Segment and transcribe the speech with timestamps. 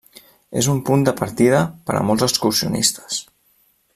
[0.61, 3.21] És un punt de partida per a molts excursionistes.